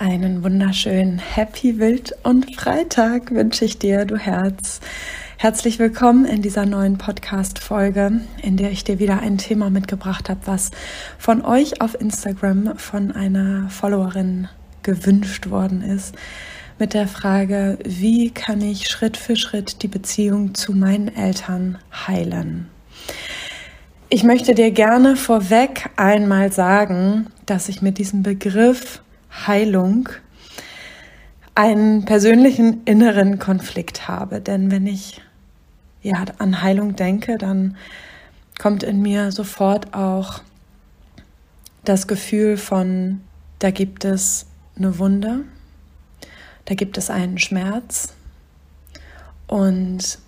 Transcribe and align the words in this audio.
Einen 0.00 0.44
wunderschönen 0.44 1.18
Happy 1.18 1.80
Wild 1.80 2.14
und 2.22 2.54
Freitag 2.54 3.32
wünsche 3.32 3.64
ich 3.64 3.80
dir, 3.80 4.04
du 4.04 4.16
Herz. 4.16 4.78
Herzlich 5.38 5.80
willkommen 5.80 6.24
in 6.24 6.40
dieser 6.40 6.66
neuen 6.66 6.98
Podcast-Folge, 6.98 8.20
in 8.40 8.56
der 8.56 8.70
ich 8.70 8.84
dir 8.84 9.00
wieder 9.00 9.18
ein 9.18 9.38
Thema 9.38 9.70
mitgebracht 9.70 10.30
habe, 10.30 10.38
was 10.44 10.70
von 11.18 11.44
euch 11.44 11.80
auf 11.80 12.00
Instagram 12.00 12.78
von 12.78 13.10
einer 13.10 13.68
Followerin 13.70 14.46
gewünscht 14.84 15.50
worden 15.50 15.82
ist, 15.82 16.14
mit 16.78 16.94
der 16.94 17.08
Frage, 17.08 17.80
wie 17.84 18.30
kann 18.30 18.60
ich 18.60 18.88
Schritt 18.88 19.16
für 19.16 19.34
Schritt 19.34 19.82
die 19.82 19.88
Beziehung 19.88 20.54
zu 20.54 20.74
meinen 20.74 21.08
Eltern 21.08 21.78
heilen? 22.06 22.68
Ich 24.10 24.22
möchte 24.22 24.54
dir 24.54 24.70
gerne 24.70 25.16
vorweg 25.16 25.90
einmal 25.96 26.52
sagen, 26.52 27.26
dass 27.46 27.68
ich 27.68 27.82
mit 27.82 27.98
diesem 27.98 28.22
Begriff 28.22 29.02
Heilung 29.46 30.08
einen 31.54 32.04
persönlichen 32.04 32.84
inneren 32.84 33.38
Konflikt 33.38 34.06
habe. 34.06 34.40
Denn 34.40 34.70
wenn 34.70 34.86
ich 34.86 35.20
ja, 36.02 36.24
an 36.38 36.62
Heilung 36.62 36.94
denke, 36.94 37.36
dann 37.36 37.76
kommt 38.60 38.82
in 38.82 39.02
mir 39.02 39.32
sofort 39.32 39.92
auch 39.92 40.40
das 41.84 42.06
Gefühl 42.06 42.56
von, 42.56 43.22
da 43.58 43.70
gibt 43.70 44.04
es 44.04 44.46
eine 44.76 44.98
Wunde, 44.98 45.40
da 46.66 46.74
gibt 46.74 46.98
es 46.98 47.10
einen 47.10 47.38
Schmerz 47.38 48.14
und 49.46 50.18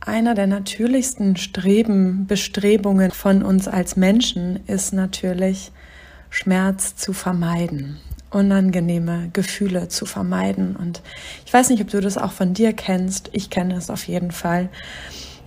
einer 0.00 0.34
der 0.34 0.46
natürlichsten 0.46 1.36
Streben, 1.36 2.26
Bestrebungen 2.26 3.10
von 3.10 3.42
uns 3.42 3.68
als 3.68 3.96
Menschen 3.96 4.64
ist 4.66 4.94
natürlich, 4.94 5.72
Schmerz 6.30 6.96
zu 6.96 7.12
vermeiden 7.12 7.98
unangenehme 8.30 9.30
Gefühle 9.32 9.88
zu 9.88 10.06
vermeiden. 10.06 10.76
Und 10.76 11.02
ich 11.46 11.52
weiß 11.52 11.70
nicht, 11.70 11.82
ob 11.82 11.90
du 11.90 12.00
das 12.00 12.18
auch 12.18 12.32
von 12.32 12.54
dir 12.54 12.72
kennst. 12.72 13.30
Ich 13.32 13.50
kenne 13.50 13.74
es 13.74 13.90
auf 13.90 14.06
jeden 14.06 14.32
Fall. 14.32 14.68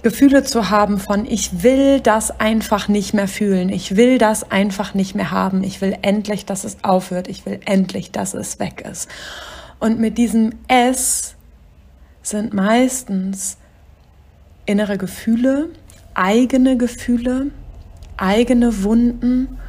Gefühle 0.02 0.44
zu 0.44 0.72
haben 0.72 0.97
von, 0.97 1.28
ich 1.28 1.61
will 1.61 2.00
das 2.00 2.39
einfach 2.39 2.88
nicht 2.88 3.14
mehr 3.14 3.28
fühlen, 3.28 3.69
ich 3.69 3.95
will 3.95 4.17
das 4.17 4.50
einfach 4.50 4.95
nicht 4.95 5.14
mehr 5.14 5.30
haben, 5.30 5.64
ich 5.64 5.80
will 5.80 5.95
endlich, 6.02 6.45
dass 6.45 6.64
es 6.64 6.83
aufhört, 6.83 7.28
ich 7.28 7.45
will 7.45 7.59
endlich, 7.66 8.11
dass 8.11 8.33
es 8.33 8.59
weg 8.59 8.84
ist. 8.89 9.08
Und 9.80 10.00
mit 10.00 10.17
diesem 10.17 10.53
S 10.67 11.36
sind 12.23 12.52
meistens 12.52 13.58
innere 14.66 14.97
Gefühle, 14.97 15.69
eigene 16.16 16.78
Gefühle, 16.78 17.52
eigene 18.17 18.84
Wunden 18.84 19.59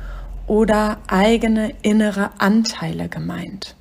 oder 0.46 0.98
eigene 1.06 1.72
innere 1.82 2.30
Anteile 2.38 3.08
gemeint. 3.08 3.76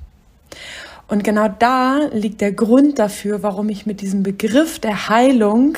Und 1.08 1.24
genau 1.24 1.48
da 1.48 2.08
liegt 2.12 2.40
der 2.40 2.52
Grund 2.52 2.98
dafür, 2.98 3.42
warum 3.42 3.68
ich 3.68 3.84
mit 3.84 4.00
diesem 4.00 4.22
Begriff 4.22 4.78
der 4.78 5.08
Heilung 5.08 5.76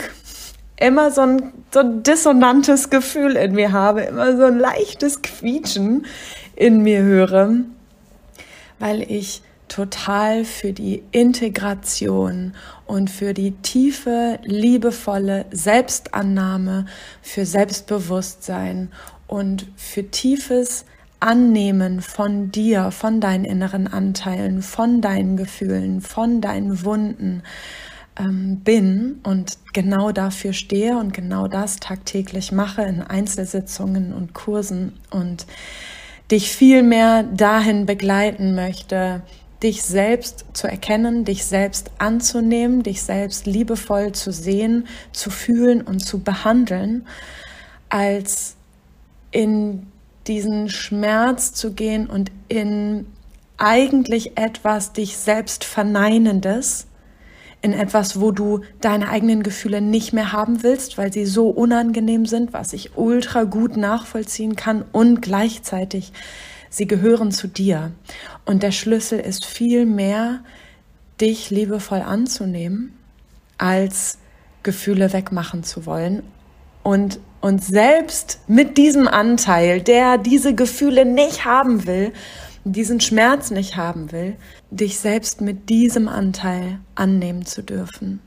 immer 0.77 1.11
so 1.11 1.23
ein, 1.23 1.53
so 1.73 1.81
ein 1.81 2.03
dissonantes 2.03 2.91
Gefühl 2.91 3.37
in 3.37 3.55
mir 3.55 3.73
habe, 3.73 4.03
immer 4.03 4.37
so 4.37 4.45
ein 4.45 4.59
leichtes 4.59 5.23
Quietschen 5.23 6.07
in 6.57 6.83
mir 6.83 7.03
höre, 7.03 7.55
weil 8.79 9.03
ich 9.11 9.43
total 9.69 10.45
für 10.45 10.73
die 10.73 11.03
Integration 11.11 12.55
und 12.87 13.11
für 13.11 13.35
die 13.35 13.53
tiefe, 13.53 14.39
liebevolle 14.43 15.47
Selbstannahme, 15.51 16.87
für 17.23 17.47
Selbstbewusstsein 17.47 18.93
und 19.35 19.67
für 19.77 20.11
tiefes 20.11 20.85
Annehmen 21.19 22.03
von 22.03 22.53
dir, 22.53 22.93
von 22.93 23.21
deinen 23.21 23.45
inneren 23.45 23.89
Anteilen, 23.89 24.63
von 24.63 25.01
deinen 25.01 25.37
Gefühlen, 25.37 26.01
von 26.01 26.41
deinen 26.41 26.85
Wunden 26.85 27.43
ähm, 28.17 28.61
bin 28.61 29.19
und 29.25 29.59
genau 29.73 30.13
dafür 30.13 30.53
stehe 30.53 30.97
und 30.99 31.13
genau 31.13 31.49
das 31.49 31.77
tagtäglich 31.77 32.53
mache 32.53 32.83
in 32.83 33.03
Einzelsitzungen 33.03 34.13
und 34.13 34.35
Kursen 34.35 35.01
und 35.11 35.47
dich 36.31 36.53
viel 36.53 36.85
mehr 36.85 37.25
dahin 37.25 37.87
begleiten 37.87 38.55
möchte, 38.55 39.23
dich 39.65 39.83
selbst 39.83 40.45
zu 40.53 40.69
erkennen, 40.69 41.25
dich 41.25 41.45
selbst 41.45 41.91
anzunehmen, 41.99 42.85
dich 42.85 43.03
selbst 43.03 43.47
liebevoll 43.47 44.13
zu 44.13 44.31
sehen, 44.31 44.87
zu 45.13 45.31
fühlen 45.31 45.81
und 45.81 46.01
zu 46.01 46.21
behandeln, 46.21 47.07
als 47.89 48.57
in 49.35 49.89
diesen 50.29 50.71
Schmerz 50.71 51.53
zu 51.53 51.75
gehen 51.75 52.07
und 52.07 52.31
in 52.49 53.07
eigentlich 53.59 54.39
etwas 54.39 54.93
dich 54.93 55.17
selbst 55.17 55.65
verneinendes, 55.65 56.87
in 57.61 57.73
etwas, 57.73 58.21
wo 58.21 58.31
du 58.31 58.61
deine 58.81 59.09
eigenen 59.09 59.43
Gefühle 59.43 59.81
nicht 59.81 60.13
mehr 60.13 60.33
haben 60.33 60.63
willst, 60.63 60.99
weil 60.99 61.13
sie 61.13 61.27
so 61.27 61.49
unangenehm 61.49 62.27
sind, 62.27 62.53
was 62.53 62.73
ich 62.73 62.97
ultra 62.97 63.43
gut 63.45 63.77
nachvollziehen 63.77 64.55
kann 64.55 64.85
und 64.93 65.21
gleichzeitig 65.21 66.13
sie 66.71 66.87
gehören 66.87 67.33
zu 67.33 67.49
dir. 67.49 67.91
Und 68.45 68.63
der 68.63 68.73
Schlüssel 68.73 69.19
ist 69.19 69.45
viel 69.45 69.85
mehr, 69.85 70.41
dich 71.21 71.51
liebevoll 71.51 72.03
anzunehmen, 72.03 72.97
als 73.59 74.19
Gefühle 74.63 75.13
wegmachen 75.13 75.65
zu 75.65 75.87
wollen 75.87 76.23
und 76.83 77.19
und 77.45 77.63
selbst 77.63 78.39
mit 78.47 78.79
diesem 78.79 79.07
Anteil, 79.07 79.83
der 79.83 80.17
diese 80.17 80.55
Gefühle 80.55 81.05
nicht 81.05 81.45
haben 81.45 81.87
will, 81.87 82.15
diesen 82.65 83.01
Schmerz 83.01 83.51
nicht 83.51 83.77
haben 83.77 84.13
will, 84.13 84.37
dich 84.71 84.99
selbst 84.99 85.43
mit 85.43 85.69
diesem 85.69 86.09
Anteil 86.09 86.81
annehmen 86.95 87.45
zu 87.45 87.63
dürfen. 87.63 88.21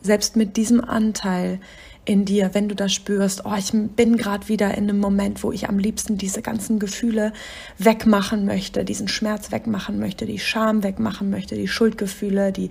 Selbst 0.00 0.36
mit 0.36 0.56
diesem 0.56 0.84
Anteil 0.84 1.58
in 2.04 2.24
dir, 2.24 2.50
wenn 2.52 2.68
du 2.68 2.76
das 2.76 2.92
spürst, 2.92 3.46
oh, 3.46 3.54
ich 3.58 3.72
bin 3.72 4.16
gerade 4.16 4.48
wieder 4.48 4.68
in 4.78 4.84
einem 4.84 5.00
Moment, 5.00 5.42
wo 5.42 5.50
ich 5.50 5.68
am 5.68 5.80
liebsten 5.80 6.16
diese 6.16 6.40
ganzen 6.40 6.78
Gefühle 6.78 7.32
wegmachen 7.78 8.44
möchte, 8.44 8.84
diesen 8.84 9.08
Schmerz 9.08 9.50
wegmachen 9.50 9.98
möchte, 9.98 10.24
die 10.24 10.38
Scham 10.38 10.84
wegmachen 10.84 11.30
möchte, 11.30 11.56
die 11.56 11.66
Schuldgefühle, 11.66 12.52
die 12.52 12.70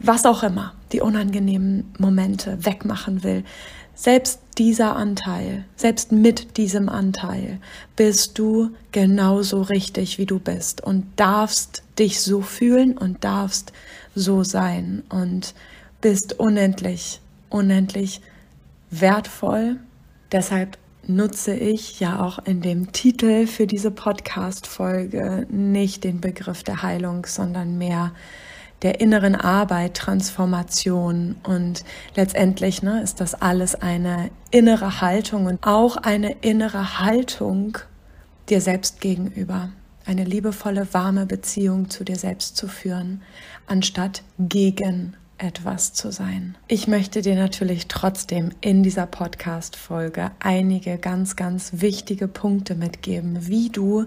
was 0.00 0.26
auch 0.26 0.42
immer, 0.42 0.74
die 0.92 1.00
unangenehmen 1.00 1.94
Momente 1.96 2.58
wegmachen 2.66 3.24
will, 3.24 3.42
selbst 3.96 4.40
dieser 4.58 4.94
Anteil, 4.94 5.64
selbst 5.74 6.12
mit 6.12 6.58
diesem 6.58 6.88
Anteil 6.88 7.58
bist 7.96 8.38
du 8.38 8.70
genauso 8.92 9.62
richtig, 9.62 10.18
wie 10.18 10.26
du 10.26 10.38
bist 10.38 10.82
und 10.82 11.06
darfst 11.16 11.82
dich 11.98 12.20
so 12.20 12.42
fühlen 12.42 12.96
und 12.96 13.24
darfst 13.24 13.72
so 14.14 14.44
sein 14.44 15.02
und 15.08 15.54
bist 16.02 16.38
unendlich, 16.38 17.20
unendlich 17.48 18.20
wertvoll. 18.90 19.76
Deshalb 20.30 20.76
nutze 21.06 21.54
ich 21.54 21.98
ja 21.98 22.20
auch 22.20 22.38
in 22.44 22.60
dem 22.60 22.92
Titel 22.92 23.46
für 23.46 23.66
diese 23.66 23.90
Podcast-Folge 23.90 25.46
nicht 25.48 26.04
den 26.04 26.20
Begriff 26.20 26.62
der 26.62 26.82
Heilung, 26.82 27.24
sondern 27.26 27.78
mehr 27.78 28.12
der 28.82 29.00
inneren 29.00 29.34
Arbeit, 29.34 29.94
Transformation 29.94 31.36
und 31.44 31.84
letztendlich 32.14 32.82
ne, 32.82 33.02
ist 33.02 33.20
das 33.20 33.34
alles 33.34 33.74
eine 33.74 34.30
innere 34.50 35.00
Haltung 35.00 35.46
und 35.46 35.66
auch 35.66 35.96
eine 35.96 36.32
innere 36.40 37.00
Haltung 37.00 37.78
dir 38.48 38.60
selbst 38.60 39.00
gegenüber, 39.00 39.70
eine 40.04 40.24
liebevolle, 40.24 40.88
warme 40.92 41.26
Beziehung 41.26 41.90
zu 41.90 42.04
dir 42.04 42.16
selbst 42.16 42.56
zu 42.56 42.68
führen, 42.68 43.22
anstatt 43.66 44.22
gegen 44.38 45.16
etwas 45.38 45.92
zu 45.92 46.10
sein. 46.10 46.56
Ich 46.68 46.88
möchte 46.88 47.20
dir 47.22 47.34
natürlich 47.34 47.88
trotzdem 47.88 48.50
in 48.60 48.82
dieser 48.82 49.06
Podcast-Folge 49.06 50.30
einige 50.38 50.96
ganz, 50.98 51.36
ganz 51.36 51.72
wichtige 51.74 52.28
Punkte 52.28 52.74
mitgeben, 52.74 53.46
wie 53.48 53.68
du 53.68 54.06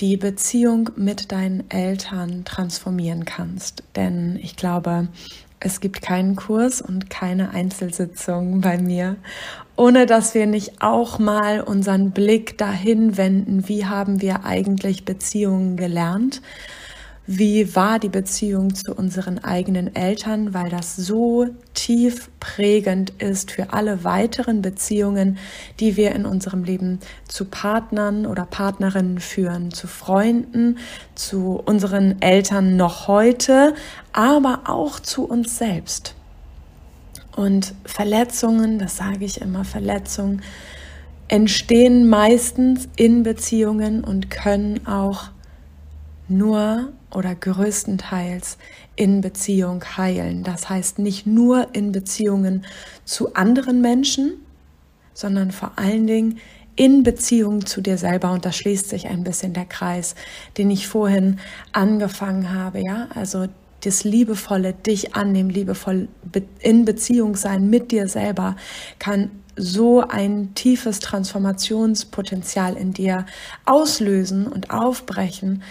die 0.00 0.16
Beziehung 0.16 0.90
mit 0.96 1.30
deinen 1.30 1.68
Eltern 1.70 2.44
transformieren 2.44 3.24
kannst. 3.24 3.82
Denn 3.96 4.38
ich 4.42 4.56
glaube, 4.56 5.08
es 5.60 5.80
gibt 5.80 6.00
keinen 6.00 6.36
Kurs 6.36 6.80
und 6.80 7.10
keine 7.10 7.50
Einzelsitzung 7.50 8.62
bei 8.62 8.78
mir, 8.78 9.16
ohne 9.76 10.06
dass 10.06 10.34
wir 10.34 10.46
nicht 10.46 10.80
auch 10.80 11.18
mal 11.18 11.60
unseren 11.60 12.12
Blick 12.12 12.56
dahin 12.56 13.18
wenden, 13.18 13.68
wie 13.68 13.84
haben 13.84 14.22
wir 14.22 14.44
eigentlich 14.44 15.04
Beziehungen 15.04 15.76
gelernt 15.76 16.40
wie 17.32 17.76
war 17.76 18.00
die 18.00 18.08
Beziehung 18.08 18.74
zu 18.74 18.92
unseren 18.92 19.38
eigenen 19.38 19.94
Eltern, 19.94 20.52
weil 20.52 20.68
das 20.68 20.96
so 20.96 21.46
tief 21.74 22.28
prägend 22.40 23.10
ist 23.22 23.52
für 23.52 23.72
alle 23.72 24.02
weiteren 24.02 24.62
Beziehungen, 24.62 25.38
die 25.78 25.96
wir 25.96 26.10
in 26.10 26.26
unserem 26.26 26.64
Leben 26.64 26.98
zu 27.28 27.44
Partnern 27.44 28.26
oder 28.26 28.46
Partnerinnen 28.46 29.20
führen, 29.20 29.70
zu 29.70 29.86
Freunden, 29.86 30.78
zu 31.14 31.62
unseren 31.64 32.20
Eltern 32.20 32.74
noch 32.74 33.06
heute, 33.06 33.74
aber 34.12 34.62
auch 34.64 34.98
zu 34.98 35.22
uns 35.22 35.56
selbst. 35.56 36.16
Und 37.36 37.74
Verletzungen, 37.84 38.80
das 38.80 38.96
sage 38.96 39.24
ich 39.24 39.40
immer, 39.40 39.64
Verletzungen 39.64 40.42
entstehen 41.28 42.08
meistens 42.08 42.88
in 42.96 43.22
Beziehungen 43.22 44.02
und 44.02 44.30
können 44.30 44.84
auch 44.84 45.30
nur 46.26 46.92
oder 47.14 47.34
größtenteils 47.34 48.58
in 48.96 49.20
Beziehung 49.20 49.82
heilen. 49.96 50.42
Das 50.42 50.68
heißt 50.68 50.98
nicht 50.98 51.26
nur 51.26 51.74
in 51.74 51.92
Beziehungen 51.92 52.64
zu 53.04 53.34
anderen 53.34 53.80
Menschen, 53.80 54.34
sondern 55.14 55.50
vor 55.50 55.72
allen 55.76 56.06
Dingen 56.06 56.38
in 56.76 57.02
Beziehung 57.02 57.66
zu 57.66 57.80
dir 57.80 57.98
selber. 57.98 58.32
Und 58.32 58.44
da 58.44 58.52
schließt 58.52 58.88
sich 58.88 59.06
ein 59.06 59.24
bisschen 59.24 59.52
der 59.52 59.66
Kreis, 59.66 60.14
den 60.56 60.70
ich 60.70 60.88
vorhin 60.88 61.38
angefangen 61.72 62.54
habe. 62.54 62.80
Ja, 62.80 63.08
also 63.14 63.46
das 63.82 64.04
liebevolle 64.04 64.72
dich 64.72 65.14
annehmen, 65.14 65.50
liebevoll 65.50 66.08
in 66.60 66.84
Beziehung 66.84 67.36
sein 67.36 67.68
mit 67.70 67.92
dir 67.92 68.08
selber 68.08 68.56
kann 68.98 69.30
so 69.56 70.00
ein 70.00 70.54
tiefes 70.54 71.00
Transformationspotenzial 71.00 72.76
in 72.76 72.92
dir 72.92 73.26
auslösen 73.66 74.46
und 74.46 74.70
aufbrechen, 74.70 75.62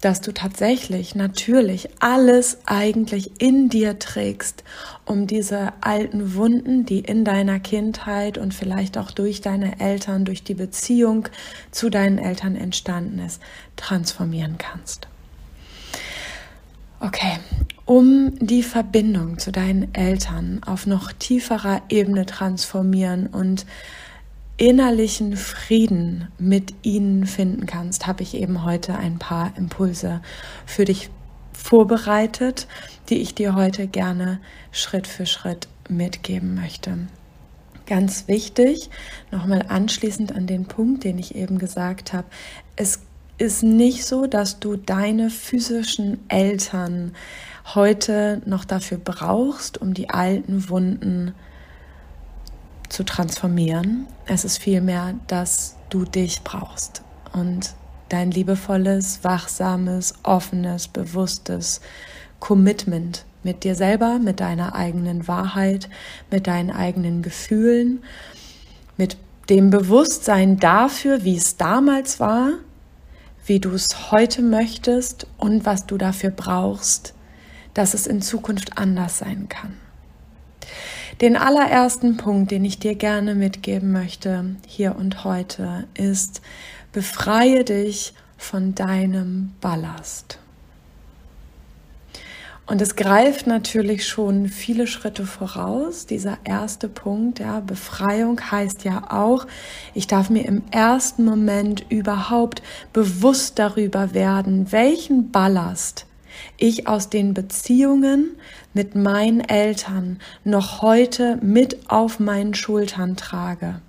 dass 0.00 0.20
du 0.20 0.32
tatsächlich 0.32 1.14
natürlich 1.14 1.88
alles 1.98 2.58
eigentlich 2.66 3.40
in 3.40 3.68
dir 3.68 3.98
trägst, 3.98 4.62
um 5.04 5.26
diese 5.26 5.72
alten 5.80 6.34
Wunden, 6.34 6.86
die 6.86 7.00
in 7.00 7.24
deiner 7.24 7.58
Kindheit 7.58 8.38
und 8.38 8.54
vielleicht 8.54 8.96
auch 8.96 9.10
durch 9.10 9.40
deine 9.40 9.80
Eltern, 9.80 10.24
durch 10.24 10.44
die 10.44 10.54
Beziehung 10.54 11.28
zu 11.70 11.90
deinen 11.90 12.18
Eltern 12.18 12.54
entstanden 12.54 13.18
ist, 13.18 13.40
transformieren 13.76 14.56
kannst. 14.58 15.08
Okay, 17.00 17.38
um 17.84 18.36
die 18.40 18.64
Verbindung 18.64 19.38
zu 19.38 19.52
deinen 19.52 19.94
Eltern 19.94 20.60
auf 20.66 20.86
noch 20.86 21.12
tieferer 21.12 21.82
Ebene 21.88 22.26
transformieren 22.26 23.28
und 23.28 23.66
innerlichen 24.58 25.36
Frieden 25.36 26.28
mit 26.38 26.74
ihnen 26.82 27.26
finden 27.26 27.64
kannst, 27.66 28.06
habe 28.06 28.22
ich 28.22 28.34
eben 28.34 28.64
heute 28.64 28.96
ein 28.96 29.18
paar 29.18 29.52
Impulse 29.56 30.20
für 30.66 30.84
dich 30.84 31.08
vorbereitet, 31.52 32.66
die 33.08 33.18
ich 33.18 33.34
dir 33.34 33.54
heute 33.54 33.86
gerne 33.86 34.40
Schritt 34.72 35.06
für 35.06 35.26
Schritt 35.26 35.68
mitgeben 35.88 36.54
möchte. 36.56 36.98
Ganz 37.86 38.28
wichtig, 38.28 38.90
nochmal 39.30 39.64
anschließend 39.68 40.34
an 40.34 40.46
den 40.46 40.66
Punkt, 40.66 41.04
den 41.04 41.18
ich 41.18 41.36
eben 41.36 41.58
gesagt 41.58 42.12
habe, 42.12 42.26
es 42.76 43.00
ist 43.38 43.62
nicht 43.62 44.04
so, 44.04 44.26
dass 44.26 44.58
du 44.58 44.76
deine 44.76 45.30
physischen 45.30 46.18
Eltern 46.28 47.12
heute 47.74 48.42
noch 48.44 48.64
dafür 48.64 48.98
brauchst, 48.98 49.80
um 49.80 49.94
die 49.94 50.10
alten 50.10 50.68
Wunden 50.68 51.28
zu 51.28 51.48
transformieren. 53.04 54.06
Es 54.26 54.44
ist 54.44 54.58
vielmehr, 54.58 55.14
dass 55.26 55.76
du 55.90 56.04
dich 56.04 56.42
brauchst 56.42 57.02
und 57.32 57.74
dein 58.08 58.30
liebevolles, 58.30 59.22
wachsames, 59.22 60.14
offenes, 60.22 60.88
bewusstes 60.88 61.80
Commitment 62.40 63.24
mit 63.42 63.64
dir 63.64 63.74
selber, 63.74 64.18
mit 64.18 64.40
deiner 64.40 64.74
eigenen 64.74 65.28
Wahrheit, 65.28 65.88
mit 66.30 66.46
deinen 66.46 66.70
eigenen 66.70 67.22
Gefühlen, 67.22 68.02
mit 68.96 69.16
dem 69.50 69.70
Bewusstsein 69.70 70.58
dafür, 70.58 71.24
wie 71.24 71.36
es 71.36 71.56
damals 71.56 72.20
war 72.20 72.52
wie 73.48 73.60
du 73.60 73.70
es 73.70 74.10
heute 74.10 74.42
möchtest 74.42 75.26
und 75.38 75.64
was 75.64 75.86
du 75.86 75.96
dafür 75.96 76.30
brauchst, 76.30 77.14
dass 77.72 77.94
es 77.94 78.06
in 78.06 78.20
Zukunft 78.20 78.76
anders 78.76 79.18
sein 79.18 79.48
kann. 79.48 79.74
Den 81.20 81.36
allerersten 81.36 82.16
Punkt, 82.16 82.52
den 82.52 82.64
ich 82.64 82.78
dir 82.78 82.94
gerne 82.94 83.34
mitgeben 83.34 83.90
möchte, 83.90 84.56
hier 84.66 84.94
und 84.94 85.24
heute, 85.24 85.88
ist, 85.94 86.42
befreie 86.92 87.64
dich 87.64 88.14
von 88.36 88.76
deinem 88.76 89.52
Ballast. 89.60 90.38
Und 92.66 92.82
es 92.82 92.96
greift 92.96 93.46
natürlich 93.46 94.06
schon 94.06 94.46
viele 94.46 94.86
Schritte 94.86 95.26
voraus. 95.26 96.06
Dieser 96.06 96.36
erste 96.44 96.86
Punkt, 96.86 97.40
ja, 97.40 97.60
Befreiung 97.60 98.38
heißt 98.38 98.84
ja 98.84 99.10
auch, 99.10 99.46
ich 99.94 100.06
darf 100.06 100.28
mir 100.28 100.44
im 100.44 100.62
ersten 100.70 101.24
Moment 101.24 101.84
überhaupt 101.88 102.62
bewusst 102.92 103.58
darüber 103.58 104.12
werden, 104.12 104.70
welchen 104.70 105.32
Ballast 105.32 106.07
ich 106.56 106.88
aus 106.88 107.10
den 107.10 107.34
Beziehungen 107.34 108.36
mit 108.74 108.94
meinen 108.94 109.40
Eltern 109.40 110.18
noch 110.44 110.82
heute 110.82 111.38
mit 111.42 111.90
auf 111.90 112.20
meinen 112.20 112.54
Schultern 112.54 113.16
trage. 113.16 113.80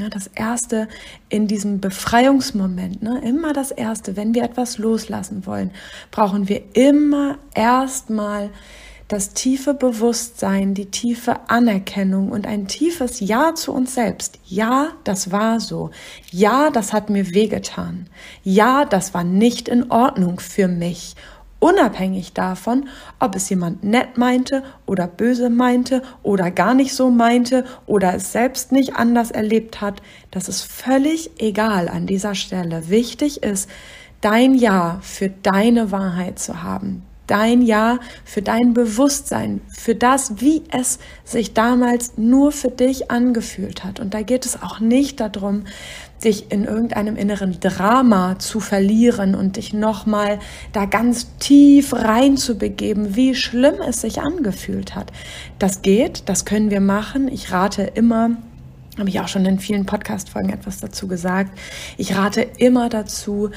Ja, 0.00 0.08
das 0.08 0.28
erste 0.28 0.88
in 1.28 1.46
diesem 1.46 1.80
Befreiungsmoment, 1.80 3.02
ne, 3.02 3.20
immer 3.22 3.52
das 3.52 3.70
erste, 3.70 4.16
wenn 4.16 4.34
wir 4.34 4.44
etwas 4.44 4.78
loslassen 4.78 5.44
wollen, 5.44 5.72
brauchen 6.10 6.48
wir 6.48 6.62
immer 6.74 7.36
erstmal 7.54 8.50
das 9.10 9.34
tiefe 9.34 9.74
Bewusstsein, 9.74 10.72
die 10.72 10.86
tiefe 10.86 11.50
Anerkennung 11.50 12.30
und 12.30 12.46
ein 12.46 12.68
tiefes 12.68 13.18
Ja 13.18 13.54
zu 13.56 13.72
uns 13.72 13.94
selbst. 13.94 14.38
Ja, 14.46 14.92
das 15.02 15.32
war 15.32 15.58
so. 15.58 15.90
Ja, 16.30 16.70
das 16.70 16.92
hat 16.92 17.10
mir 17.10 17.34
wehgetan. 17.34 18.06
Ja, 18.44 18.84
das 18.84 19.12
war 19.12 19.24
nicht 19.24 19.68
in 19.68 19.90
Ordnung 19.90 20.38
für 20.38 20.68
mich 20.68 21.16
unabhängig 21.60 22.32
davon, 22.32 22.88
ob 23.20 23.36
es 23.36 23.48
jemand 23.48 23.84
nett 23.84 24.18
meinte 24.18 24.64
oder 24.86 25.06
böse 25.06 25.50
meinte 25.50 26.02
oder 26.22 26.50
gar 26.50 26.74
nicht 26.74 26.94
so 26.94 27.10
meinte 27.10 27.64
oder 27.86 28.14
es 28.14 28.32
selbst 28.32 28.72
nicht 28.72 28.96
anders 28.96 29.30
erlebt 29.30 29.80
hat, 29.80 30.02
das 30.30 30.48
ist 30.48 30.62
völlig 30.62 31.30
egal 31.38 31.88
an 31.88 32.06
dieser 32.06 32.34
Stelle. 32.34 32.88
Wichtig 32.88 33.42
ist, 33.42 33.70
dein 34.20 34.54
Ja 34.54 34.98
für 35.02 35.28
deine 35.28 35.92
Wahrheit 35.92 36.38
zu 36.38 36.62
haben, 36.62 37.04
dein 37.30 37.62
Ja 37.62 37.98
für 38.24 38.42
dein 38.42 38.74
Bewusstsein, 38.74 39.60
für 39.68 39.94
das, 39.94 40.40
wie 40.40 40.62
es 40.70 40.98
sich 41.24 41.54
damals 41.54 42.18
nur 42.18 42.52
für 42.52 42.70
dich 42.70 43.10
angefühlt 43.10 43.84
hat. 43.84 44.00
Und 44.00 44.14
da 44.14 44.22
geht 44.22 44.46
es 44.46 44.60
auch 44.60 44.80
nicht 44.80 45.20
darum, 45.20 45.64
sich 46.18 46.50
in 46.52 46.64
irgendeinem 46.64 47.16
inneren 47.16 47.58
Drama 47.60 48.38
zu 48.38 48.60
verlieren 48.60 49.34
und 49.34 49.56
dich 49.56 49.72
nochmal 49.72 50.38
da 50.72 50.84
ganz 50.84 51.28
tief 51.38 51.94
rein 51.94 52.36
zu 52.36 52.58
begeben, 52.58 53.16
wie 53.16 53.34
schlimm 53.34 53.76
es 53.86 54.02
sich 54.02 54.20
angefühlt 54.20 54.94
hat. 54.94 55.12
Das 55.58 55.82
geht, 55.82 56.28
das 56.28 56.44
können 56.44 56.70
wir 56.70 56.80
machen. 56.80 57.28
Ich 57.28 57.52
rate 57.52 57.82
immer, 57.82 58.30
habe 58.98 59.08
ich 59.08 59.20
auch 59.20 59.28
schon 59.28 59.46
in 59.46 59.58
vielen 59.58 59.86
Podcast-Folgen 59.86 60.50
etwas 60.50 60.80
dazu 60.80 61.06
gesagt, 61.06 61.56
ich 61.96 62.16
rate 62.16 62.42
immer 62.58 62.88
dazu, 62.88 63.50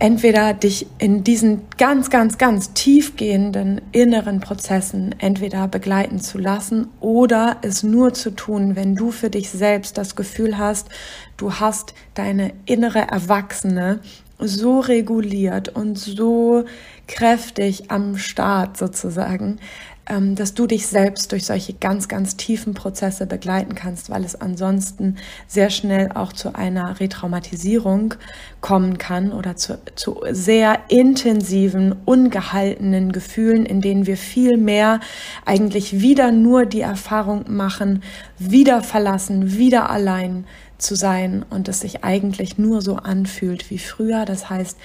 entweder 0.00 0.54
dich 0.54 0.86
in 0.98 1.24
diesen 1.24 1.60
ganz, 1.76 2.08
ganz, 2.08 2.38
ganz 2.38 2.72
tiefgehenden 2.72 3.82
inneren 3.92 4.40
Prozessen 4.40 5.14
entweder 5.18 5.68
begleiten 5.68 6.18
zu 6.20 6.38
lassen 6.38 6.88
oder 7.00 7.58
es 7.60 7.82
nur 7.82 8.14
zu 8.14 8.30
tun, 8.30 8.76
wenn 8.76 8.96
du 8.96 9.10
für 9.10 9.28
dich 9.28 9.50
selbst 9.50 9.98
das 9.98 10.16
Gefühl 10.16 10.56
hast, 10.56 10.88
du 11.36 11.54
hast 11.54 11.94
deine 12.14 12.52
innere 12.64 13.00
Erwachsene 13.00 14.00
so 14.38 14.80
reguliert 14.80 15.68
und 15.68 15.98
so 15.98 16.64
kräftig 17.06 17.90
am 17.90 18.16
Start 18.16 18.78
sozusagen, 18.78 19.58
dass 20.06 20.54
du 20.54 20.66
dich 20.66 20.88
selbst 20.88 21.30
durch 21.30 21.46
solche 21.46 21.72
ganz, 21.72 22.08
ganz 22.08 22.36
tiefen 22.36 22.74
Prozesse 22.74 23.26
begleiten 23.26 23.76
kannst, 23.76 24.10
weil 24.10 24.24
es 24.24 24.34
ansonsten 24.34 25.16
sehr 25.46 25.70
schnell 25.70 26.10
auch 26.12 26.32
zu 26.32 26.54
einer 26.56 26.98
Retraumatisierung 26.98 28.14
kommen 28.60 28.98
kann 28.98 29.32
oder 29.32 29.54
zu, 29.54 29.78
zu 29.94 30.20
sehr 30.32 30.80
intensiven, 30.88 31.94
ungehaltenen 32.04 33.12
Gefühlen, 33.12 33.64
in 33.64 33.80
denen 33.80 34.06
wir 34.06 34.16
viel 34.16 34.56
mehr 34.56 34.98
eigentlich 35.44 36.00
wieder 36.00 36.32
nur 36.32 36.66
die 36.66 36.80
Erfahrung 36.80 37.44
machen, 37.48 38.02
wieder 38.38 38.82
verlassen, 38.82 39.56
wieder 39.56 39.90
allein 39.90 40.44
zu 40.78 40.96
sein 40.96 41.44
und 41.48 41.68
es 41.68 41.80
sich 41.80 42.02
eigentlich 42.02 42.58
nur 42.58 42.82
so 42.82 42.96
anfühlt 42.96 43.70
wie 43.70 43.78
früher. 43.78 44.24
Das 44.24 44.50
heißt, 44.50 44.76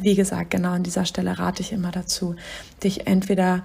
wie 0.00 0.14
gesagt, 0.16 0.50
genau 0.50 0.70
an 0.70 0.82
dieser 0.82 1.04
Stelle 1.04 1.38
rate 1.38 1.62
ich 1.62 1.72
immer 1.72 1.92
dazu, 1.92 2.34
dich 2.82 3.06
entweder 3.06 3.62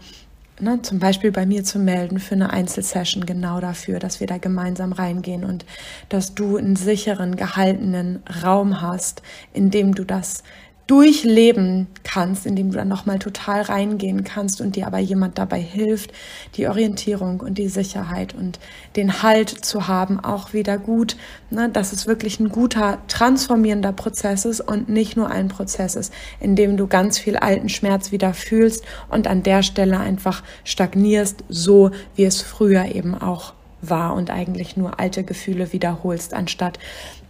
ne, 0.62 0.82
zum 0.82 1.00
Beispiel 1.00 1.32
bei 1.32 1.46
mir 1.46 1.64
zu 1.64 1.80
melden 1.80 2.20
für 2.20 2.36
eine 2.36 2.52
Einzelsession 2.52 3.26
genau 3.26 3.60
dafür, 3.60 4.00
dass 4.00 4.20
wir 4.20 4.28
da 4.28 4.38
gemeinsam 4.38 4.92
reingehen 4.94 5.44
und 5.44 5.66
dass 6.10 6.36
du 6.36 6.58
einen 6.58 6.76
sicheren, 6.76 7.36
gehaltenen 7.36 8.24
Raum 8.44 8.82
hast, 8.82 9.22
in 9.54 9.72
dem 9.72 9.96
du 9.96 10.04
das 10.04 10.44
durchleben 10.90 11.86
kannst, 12.04 12.48
indem 12.48 12.72
du 12.72 12.78
dann 12.78 12.88
nochmal 12.88 13.20
total 13.20 13.62
reingehen 13.62 14.24
kannst 14.24 14.60
und 14.60 14.76
dir 14.76 14.88
aber 14.88 14.98
jemand 14.98 15.38
dabei 15.38 15.62
hilft, 15.62 16.12
die 16.56 16.68
Orientierung 16.68 17.42
und 17.42 17.60
die 17.60 17.68
Sicherheit 17.68 18.34
und 18.34 18.60
den 18.96 19.22
Halt 19.22 19.50
zu 19.50 19.88
haben, 19.88 20.20
auch 20.20 20.52
wieder 20.52 20.80
gut, 20.80 21.16
ne, 21.52 21.70
dass 21.70 21.94
es 21.94 22.08
wirklich 22.08 22.40
ein 22.40 22.50
guter, 22.50 22.98
transformierender 23.08 23.94
Prozess 23.94 24.46
ist 24.46 24.62
und 24.62 24.90
nicht 24.90 25.16
nur 25.16 25.30
ein 25.30 25.48
Prozess 25.48 25.96
ist, 25.96 26.12
in 26.40 26.56
dem 26.56 26.76
du 26.76 26.88
ganz 26.88 27.20
viel 27.20 27.38
alten 27.38 27.70
Schmerz 27.70 28.12
wieder 28.12 28.34
fühlst 28.34 28.84
und 29.10 29.28
an 29.28 29.44
der 29.44 29.62
Stelle 29.62 30.00
einfach 30.00 30.42
stagnierst, 30.64 31.44
so 31.50 31.92
wie 32.16 32.26
es 32.26 32.42
früher 32.42 32.86
eben 32.86 33.14
auch 33.14 33.54
war 33.82 34.16
und 34.16 34.30
eigentlich 34.30 34.76
nur 34.76 35.00
alte 35.00 35.24
Gefühle 35.24 35.72
wiederholst, 35.72 36.34
anstatt 36.34 36.80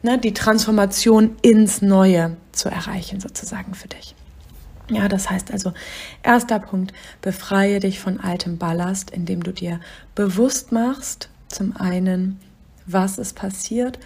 ne, 0.03 0.17
die 0.17 0.33
Transformation 0.33 1.35
ins 1.41 1.81
Neue 1.81 2.37
zu 2.51 2.69
erreichen, 2.69 3.19
sozusagen 3.19 3.73
für 3.73 3.87
dich. 3.87 4.15
Ja, 4.89 5.07
das 5.07 5.29
heißt 5.29 5.51
also, 5.51 5.73
erster 6.23 6.59
Punkt, 6.59 6.93
befreie 7.21 7.79
dich 7.79 7.99
von 7.99 8.19
altem 8.19 8.57
Ballast, 8.57 9.11
indem 9.11 9.43
du 9.43 9.53
dir 9.53 9.79
bewusst 10.15 10.71
machst, 10.71 11.29
zum 11.47 11.77
einen, 11.77 12.39
was 12.85 13.17
ist 13.17 13.35
passiert, 13.35 13.99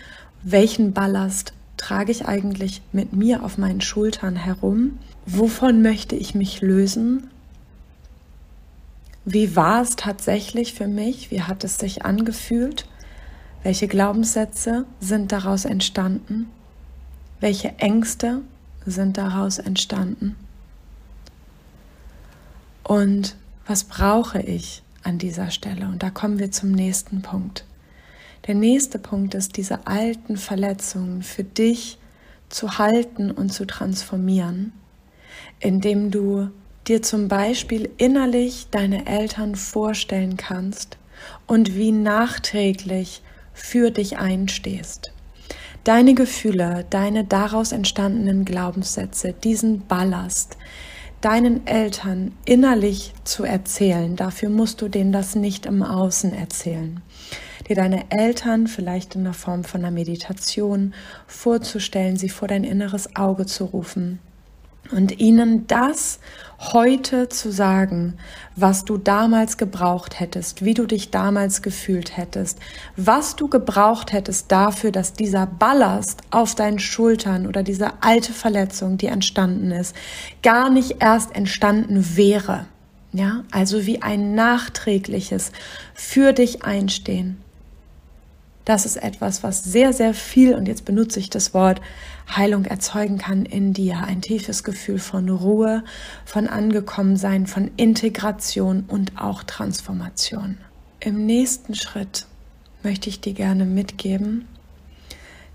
welchen 0.44 0.94
Ballast 0.94 1.54
trage 1.78 2.12
ich 2.12 2.26
eigentlich 2.26 2.82
mit 2.92 3.14
mir 3.14 3.44
auf 3.44 3.58
meinen 3.58 3.82
Schultern 3.82 4.36
herum, 4.36 5.00
wovon 5.26 5.82
möchte 5.82 6.16
ich 6.16 6.36
mich 6.36 6.62
lösen, 6.62 7.30
wie 9.26 9.56
war 9.56 9.82
es 9.82 9.96
tatsächlich 9.96 10.74
für 10.74 10.88
mich, 10.88 11.32
wie 11.32 11.44
hat 11.44 11.64
es 11.64 11.78
sich 11.78 12.04
angefühlt, 12.04 12.86
welche 13.64 13.88
Glaubenssätze 13.88 14.86
sind 15.00 15.32
daraus 15.32 15.66
entstanden, 15.66 16.50
welche 17.40 17.70
Ängste 17.80 18.42
sind 18.86 19.18
daraus 19.18 19.58
entstanden. 19.58 20.36
Und 22.84 23.36
was 23.66 23.86
brauche 23.86 24.42
ich 24.42 24.84
an 25.04 25.18
dieser 25.18 25.50
Stelle? 25.50 25.88
Und 25.88 26.04
da 26.04 26.10
kommen 26.10 26.40
wir 26.40 26.52
zum 26.52 26.72
nächsten 26.72 27.22
Punkt. 27.22 27.66
Der 28.48 28.56
nächste 28.56 29.00
Punkt 29.00 29.36
ist, 29.36 29.56
diese 29.56 29.88
alten 29.88 30.36
Verletzungen 30.36 31.24
für 31.24 31.46
dich 31.46 31.98
zu 32.50 32.78
halten 32.78 33.32
und 33.32 33.54
zu 33.54 33.66
transformieren, 33.66 34.74
indem 35.60 36.12
du 36.12 36.50
dir 36.88 37.02
zum 37.02 37.30
Beispiel 37.30 37.90
innerlich 37.98 38.68
deine 38.70 39.06
Eltern 39.06 39.56
vorstellen 39.56 40.36
kannst 40.36 40.98
und 41.48 41.76
wie 41.76 41.94
nachträglich 41.94 43.22
für 43.54 43.92
dich 43.92 44.18
einstehst. 44.18 45.12
Deine 45.84 46.14
Gefühle, 46.14 46.86
deine 46.90 47.24
daraus 47.24 47.72
entstandenen 47.72 48.46
Glaubenssätze, 48.46 49.34
diesen 49.34 49.86
Ballast, 49.86 50.58
deinen 51.22 51.68
Eltern 51.68 52.34
innerlich 52.46 53.14
zu 53.24 53.44
erzählen. 53.44 54.16
Dafür 54.16 54.50
musst 54.50 54.82
du 54.82 54.88
denen 54.88 55.12
das 55.12 55.36
nicht 55.36 55.66
im 55.66 55.84
Außen 55.84 56.34
erzählen. 56.34 57.02
Dir 57.68 57.76
deine 57.76 58.12
Eltern 58.12 58.68
vielleicht 58.68 59.16
in 59.16 59.24
der 59.24 59.34
Form 59.34 59.64
von 59.64 59.82
einer 59.82 59.92
Meditation 59.92 60.94
vorzustellen, 61.28 62.18
sie 62.18 62.30
vor 62.30 62.48
dein 62.48 62.64
inneres 62.64 63.16
Auge 63.16 63.46
zu 63.46 63.66
rufen 63.66 64.20
und 64.92 65.20
ihnen 65.20 65.68
das 65.68 66.20
heute 66.60 67.28
zu 67.30 67.52
sagen, 67.52 68.18
was 68.56 68.86
du 68.86 68.98
damals 68.98 69.58
gebraucht 69.58 70.20
hättest, 70.20 70.64
wie 70.64 70.74
du 70.74 70.86
dich 70.86 71.12
damals 71.12 71.62
gefühlt 71.62 72.16
hättest, 72.16 72.60
was 72.96 73.36
du 73.36 73.48
gebraucht 73.48 74.14
hättest 74.14 74.52
dafür, 74.52 74.92
dass 74.92 75.14
dieser 75.14 75.46
Ballast 75.46 76.22
auf 76.32 76.56
deinen 76.56 76.80
Schultern 76.80 77.48
oder 77.48 77.64
diese 77.64 78.02
alte 78.02 78.32
Verletzung, 78.34 78.98
die 78.98 79.08
entstanden 79.08 79.72
ist, 79.72 79.96
gar 80.42 80.70
nicht 80.70 80.98
erst 81.02 81.36
entstanden 81.36 82.16
wäre. 82.16 82.66
Ja, 83.12 83.44
also 83.52 83.86
wie 83.86 84.02
ein 84.02 84.34
nachträgliches 84.34 85.52
für 85.94 86.34
dich 86.34 86.64
einstehen. 86.64 87.38
Das 88.66 88.86
ist 88.86 88.96
etwas, 88.96 89.44
was 89.44 89.64
sehr, 89.64 89.92
sehr 89.92 90.14
viel, 90.14 90.56
und 90.56 90.68
jetzt 90.68 90.86
benutze 90.86 91.20
ich 91.20 91.30
das 91.30 91.54
Wort, 91.54 91.82
Heilung 92.34 92.64
erzeugen 92.66 93.18
kann 93.18 93.46
in 93.46 93.74
dir. 93.74 93.98
Ein 93.98 94.22
tiefes 94.22 94.64
Gefühl 94.64 95.00
von 95.00 95.30
Ruhe, 95.30 95.84
von 96.26 96.48
Angekommensein, 96.48 97.46
von 97.46 97.72
Integration 97.76 98.86
und 98.88 99.20
auch 99.20 99.44
Transformation. 99.44 100.58
Im 101.02 101.26
nächsten 101.26 101.76
Schritt 101.76 102.26
möchte 102.84 103.10
ich 103.10 103.20
dir 103.20 103.34
gerne 103.34 103.66
mitgeben, 103.66 104.48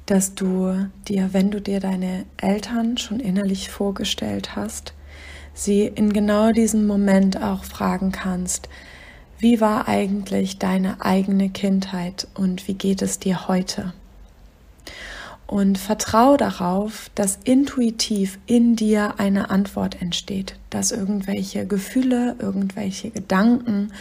dass 0.04 0.34
du 0.34 0.88
dir, 1.06 1.30
wenn 1.32 1.50
du 1.50 1.60
dir 1.60 1.80
deine 1.80 2.26
Eltern 2.36 2.98
schon 2.98 3.20
innerlich 3.20 3.70
vorgestellt 3.70 4.56
hast, 4.56 4.92
sie 5.54 5.86
in 5.86 6.12
genau 6.12 6.52
diesem 6.52 6.86
Moment 6.86 7.42
auch 7.42 7.64
fragen 7.64 8.12
kannst, 8.12 8.68
wie 9.38 9.60
war 9.60 9.86
eigentlich 9.86 10.58
deine 10.58 11.00
eigene 11.00 11.48
Kindheit 11.48 12.26
und 12.34 12.66
wie 12.66 12.74
geht 12.74 13.02
es 13.02 13.18
dir 13.18 13.46
heute? 13.46 13.92
Und 15.46 15.78
vertraue 15.78 16.36
darauf, 16.36 17.10
dass 17.14 17.38
intuitiv 17.44 18.38
in 18.46 18.76
dir 18.76 19.14
eine 19.18 19.48
Antwort 19.48 20.02
entsteht, 20.02 20.56
dass 20.70 20.92
irgendwelche 20.92 21.66
Gefühle, 21.66 22.36
irgendwelche 22.38 23.10
Gedanken, 23.10 23.92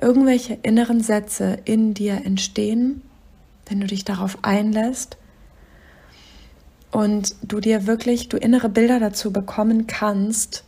irgendwelche 0.00 0.58
inneren 0.62 1.00
Sätze 1.00 1.58
in 1.64 1.94
dir 1.94 2.24
entstehen, 2.24 3.02
wenn 3.66 3.80
du 3.80 3.86
dich 3.86 4.04
darauf 4.04 4.38
einlässt 4.42 5.16
und 6.92 7.34
du 7.42 7.58
dir 7.58 7.86
wirklich, 7.86 8.28
du 8.28 8.36
innere 8.36 8.68
Bilder 8.68 9.00
dazu 9.00 9.32
bekommen 9.32 9.86
kannst, 9.86 10.64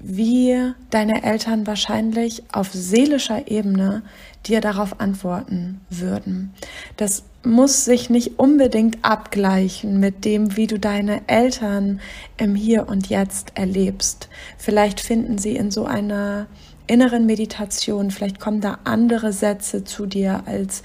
wie 0.00 0.72
deine 0.90 1.24
Eltern 1.24 1.66
wahrscheinlich 1.66 2.42
auf 2.52 2.72
seelischer 2.72 3.48
Ebene 3.50 4.02
dir 4.46 4.60
darauf 4.60 5.00
antworten 5.00 5.80
würden. 5.90 6.52
Das 6.96 7.24
muss 7.44 7.84
sich 7.84 8.10
nicht 8.10 8.38
unbedingt 8.38 8.98
abgleichen 9.02 10.00
mit 10.00 10.24
dem, 10.24 10.56
wie 10.56 10.66
du 10.66 10.78
deine 10.78 11.22
Eltern 11.28 12.00
im 12.36 12.54
Hier 12.54 12.88
und 12.88 13.08
Jetzt 13.08 13.52
erlebst. 13.54 14.28
Vielleicht 14.56 15.00
finden 15.00 15.38
sie 15.38 15.56
in 15.56 15.70
so 15.70 15.84
einer 15.84 16.46
inneren 16.86 17.26
Meditation, 17.26 18.10
vielleicht 18.10 18.40
kommen 18.40 18.60
da 18.60 18.78
andere 18.84 19.32
Sätze 19.32 19.84
zu 19.84 20.06
dir 20.06 20.42
als 20.46 20.82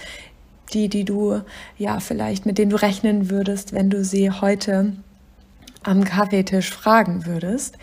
die, 0.74 0.90
die 0.90 1.06
du 1.06 1.42
ja 1.78 2.00
vielleicht 2.00 2.46
mit 2.46 2.58
denen 2.58 2.72
du 2.72 2.82
rechnen 2.82 3.30
würdest, 3.30 3.74
wenn 3.74 3.90
du 3.90 4.04
sie 4.04 4.32
heute 4.32 4.94
am 5.84 6.04
Kaffeetisch 6.04 6.72
fragen 6.72 7.26
würdest. 7.26 7.78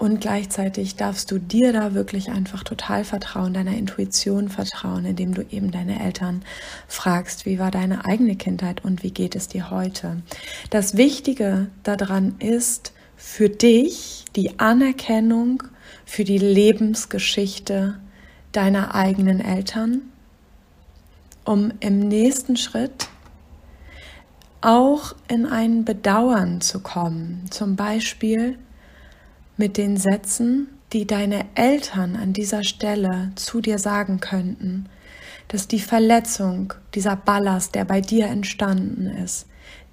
Und 0.00 0.22
gleichzeitig 0.22 0.96
darfst 0.96 1.30
du 1.30 1.38
dir 1.38 1.74
da 1.74 1.92
wirklich 1.92 2.30
einfach 2.30 2.64
total 2.64 3.04
vertrauen, 3.04 3.52
deiner 3.52 3.76
Intuition 3.76 4.48
vertrauen, 4.48 5.04
indem 5.04 5.34
du 5.34 5.42
eben 5.50 5.72
deine 5.72 6.02
Eltern 6.02 6.42
fragst, 6.88 7.44
wie 7.44 7.58
war 7.58 7.70
deine 7.70 8.06
eigene 8.06 8.34
Kindheit 8.34 8.82
und 8.82 9.02
wie 9.02 9.10
geht 9.10 9.36
es 9.36 9.48
dir 9.48 9.70
heute. 9.70 10.22
Das 10.70 10.96
Wichtige 10.96 11.66
daran 11.82 12.36
ist 12.38 12.94
für 13.14 13.50
dich 13.50 14.24
die 14.36 14.58
Anerkennung 14.58 15.64
für 16.06 16.24
die 16.24 16.38
Lebensgeschichte 16.38 18.00
deiner 18.52 18.94
eigenen 18.94 19.38
Eltern, 19.38 20.00
um 21.44 21.74
im 21.80 21.98
nächsten 21.98 22.56
Schritt 22.56 23.08
auch 24.62 25.14
in 25.28 25.44
ein 25.44 25.84
Bedauern 25.84 26.62
zu 26.62 26.80
kommen. 26.80 27.44
Zum 27.50 27.76
Beispiel, 27.76 28.58
mit 29.60 29.76
den 29.76 29.98
Sätzen, 29.98 30.68
die 30.94 31.06
deine 31.06 31.44
Eltern 31.54 32.16
an 32.16 32.32
dieser 32.32 32.64
Stelle 32.64 33.30
zu 33.34 33.60
dir 33.60 33.78
sagen 33.78 34.18
könnten, 34.18 34.86
dass 35.48 35.68
die 35.68 35.80
Verletzung, 35.80 36.72
dieser 36.94 37.14
Ballast, 37.14 37.74
der 37.74 37.84
bei 37.84 38.00
dir 38.00 38.26
entstanden 38.26 39.06
ist, 39.06 39.46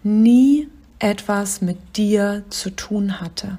nie 0.03 0.69
etwas 1.00 1.62
mit 1.62 1.97
dir 1.97 2.43
zu 2.50 2.69
tun 2.69 3.19
hatte. 3.19 3.57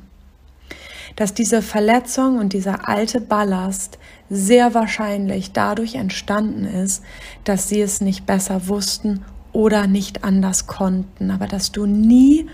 Dass 1.14 1.34
diese 1.34 1.60
Verletzung 1.60 2.38
und 2.38 2.54
dieser 2.54 2.88
alte 2.88 3.20
Ballast 3.20 3.98
sehr 4.30 4.72
wahrscheinlich 4.72 5.52
dadurch 5.52 5.96
entstanden 5.96 6.64
ist, 6.64 7.02
dass 7.44 7.68
sie 7.68 7.82
es 7.82 8.00
nicht 8.00 8.24
besser 8.24 8.66
wussten 8.68 9.24
oder 9.52 9.86
nicht 9.86 10.24
anders 10.24 10.66
konnten, 10.66 11.30
aber 11.30 11.46
dass 11.46 11.70
du 11.70 11.84
nie 11.84 12.48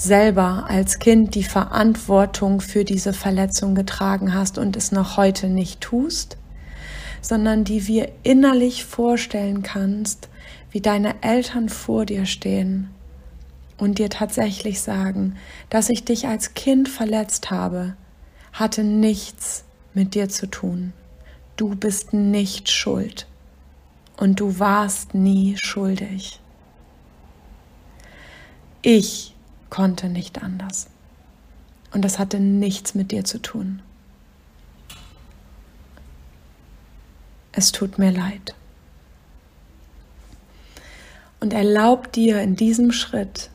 selber 0.00 0.64
als 0.66 0.98
Kind 0.98 1.34
die 1.34 1.44
Verantwortung 1.44 2.62
für 2.62 2.84
diese 2.84 3.12
Verletzung 3.12 3.74
getragen 3.74 4.32
hast 4.32 4.56
und 4.56 4.74
es 4.74 4.92
noch 4.92 5.18
heute 5.18 5.48
nicht 5.48 5.82
tust, 5.82 6.38
sondern 7.20 7.64
die 7.64 7.86
wir 7.86 8.10
innerlich 8.22 8.86
vorstellen 8.86 9.62
kannst, 9.62 10.30
wie 10.70 10.80
deine 10.80 11.22
Eltern 11.22 11.68
vor 11.68 12.06
dir 12.06 12.24
stehen 12.24 12.88
und 13.76 13.98
dir 13.98 14.08
tatsächlich 14.08 14.80
sagen, 14.80 15.36
dass 15.68 15.90
ich 15.90 16.02
dich 16.02 16.26
als 16.26 16.54
Kind 16.54 16.88
verletzt 16.88 17.50
habe, 17.50 17.94
hatte 18.54 18.82
nichts 18.82 19.64
mit 19.92 20.14
dir 20.14 20.30
zu 20.30 20.46
tun. 20.46 20.94
Du 21.56 21.74
bist 21.74 22.14
nicht 22.14 22.70
schuld 22.70 23.26
und 24.16 24.40
du 24.40 24.58
warst 24.58 25.12
nie 25.12 25.56
schuldig. 25.62 26.40
Ich 28.80 29.34
konnte 29.70 30.08
nicht 30.08 30.42
anders. 30.42 30.88
Und 31.92 32.04
das 32.04 32.18
hatte 32.18 32.38
nichts 32.38 32.94
mit 32.94 33.10
dir 33.10 33.24
zu 33.24 33.40
tun. 33.40 33.82
Es 37.52 37.72
tut 37.72 37.98
mir 37.98 38.12
leid. 38.12 38.54
Und 41.40 41.52
erlaub 41.52 42.12
dir 42.12 42.40
in 42.42 42.54
diesem 42.54 42.92
Schritt, 42.92 43.50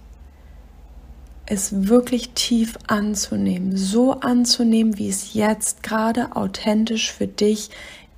es 1.46 1.88
wirklich 1.88 2.32
tief 2.32 2.76
anzunehmen, 2.88 3.78
so 3.78 4.20
anzunehmen, 4.20 4.98
wie 4.98 5.10
es 5.10 5.34
jetzt 5.36 5.84
gerade 5.84 6.36
authentisch 6.36 7.12
für 7.12 7.28
dich 7.28 7.70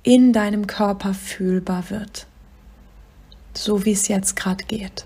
in 0.02 0.32
deinem 0.32 0.66
Körper 0.66 1.12
fühlbar 1.12 1.90
wird. 1.90 2.26
So 3.54 3.84
wie 3.84 3.92
es 3.92 4.08
jetzt 4.08 4.36
gerade 4.36 4.64
geht. 4.64 5.04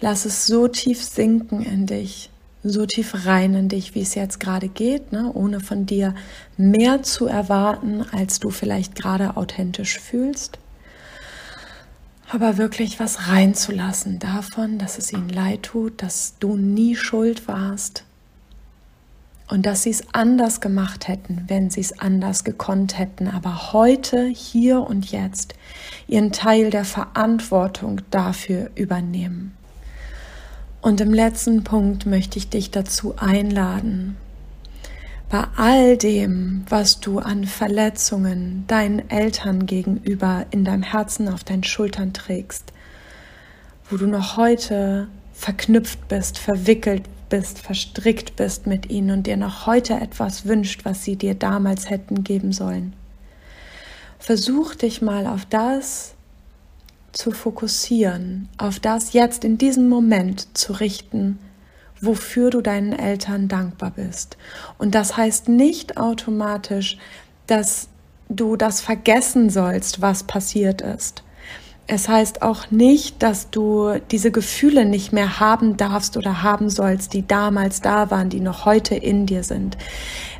Lass 0.00 0.24
es 0.24 0.46
so 0.46 0.68
tief 0.68 1.02
sinken 1.02 1.62
in 1.62 1.86
dich, 1.86 2.30
so 2.62 2.86
tief 2.86 3.26
rein 3.26 3.54
in 3.54 3.68
dich, 3.68 3.94
wie 3.94 4.00
es 4.00 4.14
jetzt 4.14 4.40
gerade 4.40 4.68
geht, 4.68 5.12
ne? 5.12 5.30
ohne 5.32 5.60
von 5.60 5.86
dir 5.86 6.14
mehr 6.56 7.02
zu 7.02 7.26
erwarten, 7.26 8.04
als 8.12 8.40
du 8.40 8.50
vielleicht 8.50 8.94
gerade 8.94 9.36
authentisch 9.36 10.00
fühlst. 10.00 10.58
Aber 12.30 12.56
wirklich 12.56 13.00
was 13.00 13.28
reinzulassen 13.28 14.18
davon, 14.18 14.78
dass 14.78 14.98
es 14.98 15.12
ihnen 15.12 15.28
leid 15.28 15.64
tut, 15.64 16.02
dass 16.02 16.34
du 16.38 16.56
nie 16.56 16.96
schuld 16.96 17.48
warst, 17.48 18.04
und 19.50 19.66
dass 19.66 19.82
sie 19.82 19.90
es 19.90 20.04
anders 20.14 20.60
gemacht 20.60 21.08
hätten, 21.08 21.44
wenn 21.48 21.70
sie 21.70 21.80
es 21.80 21.98
anders 21.98 22.44
gekonnt 22.44 22.98
hätten, 22.98 23.28
aber 23.28 23.72
heute, 23.72 24.26
hier 24.26 24.80
und 24.80 25.10
jetzt 25.10 25.54
ihren 26.06 26.32
Teil 26.32 26.70
der 26.70 26.84
Verantwortung 26.84 28.00
dafür 28.10 28.70
übernehmen. 28.76 29.56
Und 30.82 31.00
im 31.00 31.12
letzten 31.12 31.62
Punkt 31.62 32.06
möchte 32.06 32.38
ich 32.38 32.48
dich 32.48 32.70
dazu 32.70 33.14
einladen, 33.18 34.16
bei 35.28 35.44
all 35.56 35.96
dem, 35.96 36.64
was 36.68 36.98
du 36.98 37.20
an 37.20 37.44
Verletzungen 37.44 38.64
deinen 38.66 39.10
Eltern 39.10 39.66
gegenüber 39.66 40.46
in 40.50 40.64
deinem 40.64 40.82
Herzen 40.82 41.28
auf 41.28 41.44
deinen 41.44 41.62
Schultern 41.62 42.12
trägst, 42.12 42.72
wo 43.88 43.96
du 43.96 44.06
noch 44.06 44.36
heute 44.36 45.06
verknüpft 45.32 46.08
bist, 46.08 46.38
verwickelt 46.38 47.04
bist, 47.28 47.60
verstrickt 47.60 48.34
bist 48.34 48.66
mit 48.66 48.90
ihnen 48.90 49.10
und 49.18 49.26
dir 49.26 49.36
noch 49.36 49.66
heute 49.66 49.94
etwas 49.94 50.46
wünscht, 50.46 50.84
was 50.84 51.04
sie 51.04 51.14
dir 51.14 51.34
damals 51.34 51.88
hätten 51.88 52.24
geben 52.24 52.52
sollen. 52.52 52.94
Versuch 54.18 54.74
dich 54.74 55.00
mal 55.00 55.26
auf 55.26 55.44
das 55.44 56.14
zu 57.12 57.32
fokussieren, 57.32 58.48
auf 58.58 58.80
das 58.80 59.12
jetzt 59.12 59.44
in 59.44 59.58
diesem 59.58 59.88
Moment 59.88 60.56
zu 60.56 60.72
richten, 60.72 61.38
wofür 62.00 62.50
du 62.50 62.60
deinen 62.60 62.92
Eltern 62.92 63.48
dankbar 63.48 63.92
bist. 63.92 64.36
Und 64.78 64.94
das 64.94 65.16
heißt 65.16 65.48
nicht 65.48 65.96
automatisch, 65.96 66.98
dass 67.46 67.88
du 68.28 68.56
das 68.56 68.80
vergessen 68.80 69.50
sollst, 69.50 70.00
was 70.00 70.24
passiert 70.24 70.82
ist. 70.82 71.22
Es 71.92 72.08
heißt 72.08 72.42
auch 72.42 72.70
nicht, 72.70 73.20
dass 73.20 73.50
du 73.50 73.94
diese 74.12 74.30
Gefühle 74.30 74.84
nicht 74.84 75.12
mehr 75.12 75.40
haben 75.40 75.76
darfst 75.76 76.16
oder 76.16 76.44
haben 76.44 76.70
sollst, 76.70 77.14
die 77.14 77.26
damals 77.26 77.80
da 77.80 78.12
waren, 78.12 78.28
die 78.28 78.38
noch 78.38 78.64
heute 78.64 78.94
in 78.94 79.26
dir 79.26 79.42
sind. 79.42 79.76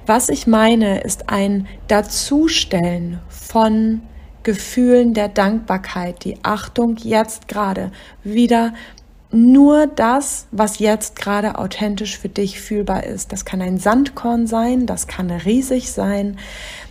Was 0.06 0.28
ich 0.28 0.46
meine, 0.46 1.00
ist 1.00 1.28
ein 1.28 1.66
Dazustellen 1.88 3.18
von 3.28 4.02
Gefühlen 4.42 5.14
der 5.14 5.28
Dankbarkeit, 5.28 6.24
die 6.24 6.36
Achtung 6.42 6.96
jetzt 6.96 7.48
gerade 7.48 7.92
wieder 8.24 8.72
nur 9.32 9.86
das, 9.86 10.46
was 10.50 10.78
jetzt 10.78 11.16
gerade 11.16 11.58
authentisch 11.58 12.18
für 12.18 12.28
dich 12.28 12.60
fühlbar 12.60 13.04
ist. 13.04 13.32
Das 13.32 13.44
kann 13.44 13.62
ein 13.62 13.78
Sandkorn 13.78 14.46
sein, 14.46 14.86
das 14.86 15.06
kann 15.06 15.30
riesig 15.30 15.92
sein, 15.92 16.36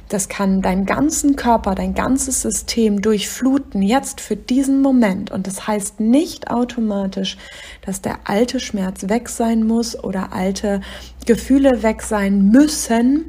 das 0.07 0.27
kann 0.27 0.61
deinen 0.61 0.85
ganzen 0.85 1.35
Körper, 1.35 1.75
dein 1.75 1.93
ganzes 1.93 2.41
System 2.41 3.01
durchfluten, 3.01 3.83
jetzt 3.83 4.21
für 4.21 4.35
diesen 4.35 4.81
Moment. 4.81 5.31
Und 5.31 5.45
das 5.45 5.67
heißt 5.67 5.99
nicht 5.99 6.49
automatisch, 6.49 7.37
dass 7.85 8.01
der 8.01 8.19
alte 8.23 8.59
Schmerz 8.59 9.07
weg 9.09 9.29
sein 9.29 9.67
muss 9.67 10.01
oder 10.01 10.33
alte 10.33 10.81
Gefühle 11.25 11.83
weg 11.83 12.01
sein 12.01 12.49
müssen, 12.49 13.25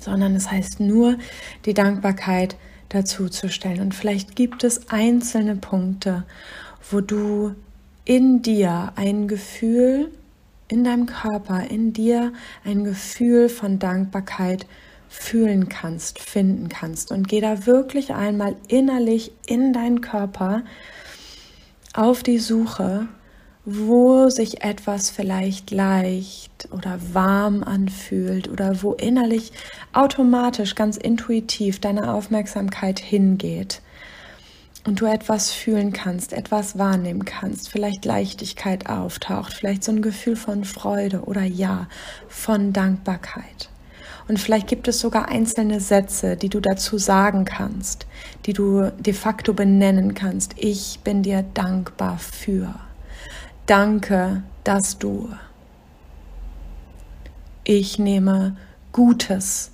sondern 0.00 0.34
es 0.34 0.50
heißt 0.50 0.80
nur, 0.80 1.16
die 1.64 1.74
Dankbarkeit 1.74 2.56
dazu 2.88 3.28
zu 3.28 3.48
stellen. 3.48 3.80
Und 3.80 3.94
vielleicht 3.94 4.36
gibt 4.36 4.64
es 4.64 4.88
einzelne 4.88 5.56
Punkte, 5.56 6.24
wo 6.90 7.00
du 7.00 7.54
in 8.04 8.42
dir 8.42 8.92
ein 8.96 9.28
Gefühl, 9.28 10.10
in 10.68 10.84
deinem 10.84 11.06
Körper, 11.06 11.64
in 11.68 11.92
dir 11.92 12.32
ein 12.64 12.84
Gefühl 12.84 13.48
von 13.48 13.78
Dankbarkeit 13.78 14.66
fühlen 15.08 15.68
kannst, 15.68 16.18
finden 16.18 16.68
kannst. 16.68 17.10
Und 17.10 17.28
geh 17.28 17.40
da 17.40 17.66
wirklich 17.66 18.12
einmal 18.12 18.56
innerlich 18.68 19.32
in 19.46 19.72
deinen 19.72 20.00
Körper 20.00 20.62
auf 21.94 22.22
die 22.22 22.38
Suche, 22.38 23.08
wo 23.64 24.28
sich 24.30 24.62
etwas 24.62 25.10
vielleicht 25.10 25.70
leicht 25.70 26.68
oder 26.70 26.98
warm 27.12 27.62
anfühlt 27.62 28.48
oder 28.48 28.82
wo 28.82 28.94
innerlich 28.94 29.52
automatisch, 29.92 30.74
ganz 30.74 30.96
intuitiv 30.96 31.80
deine 31.80 32.12
Aufmerksamkeit 32.14 32.98
hingeht 32.98 33.82
und 34.86 35.00
du 35.00 35.06
etwas 35.06 35.50
fühlen 35.50 35.92
kannst, 35.92 36.32
etwas 36.32 36.78
wahrnehmen 36.78 37.24
kannst, 37.24 37.68
vielleicht 37.68 38.04
Leichtigkeit 38.04 38.88
auftaucht, 38.88 39.52
vielleicht 39.52 39.84
so 39.84 39.92
ein 39.92 40.02
Gefühl 40.02 40.36
von 40.36 40.64
Freude 40.64 41.22
oder 41.24 41.42
ja, 41.42 41.88
von 42.28 42.72
Dankbarkeit. 42.72 43.68
Und 44.28 44.38
vielleicht 44.38 44.66
gibt 44.66 44.88
es 44.88 45.00
sogar 45.00 45.28
einzelne 45.28 45.80
Sätze, 45.80 46.36
die 46.36 46.50
du 46.50 46.60
dazu 46.60 46.98
sagen 46.98 47.44
kannst, 47.44 48.06
die 48.46 48.52
du 48.52 48.90
de 48.98 49.14
facto 49.14 49.54
benennen 49.54 50.14
kannst. 50.14 50.54
Ich 50.56 51.00
bin 51.02 51.22
dir 51.22 51.42
dankbar 51.54 52.18
für. 52.18 52.74
Danke, 53.68 54.44
dass 54.64 54.96
du. 54.96 55.28
Ich 57.64 57.98
nehme 57.98 58.56
Gutes 58.92 59.72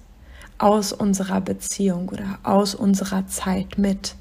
aus 0.59 0.93
unserer 0.93 1.41
Beziehung 1.41 2.09
oder 2.09 2.41
aus 2.43 2.75
unserer 2.75 3.29
Zeit 3.29 3.79
mit, 3.79 4.17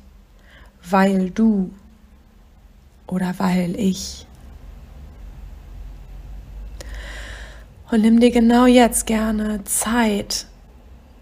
weil 0.88 1.32
du 1.32 1.72
oder 3.08 3.34
weil 3.40 3.76
ich. 3.80 4.28
Und 7.90 8.02
nimm 8.02 8.20
dir 8.20 8.30
genau 8.30 8.68
jetzt 8.68 9.08
gerne 9.08 9.64
Zeit, 9.64 10.46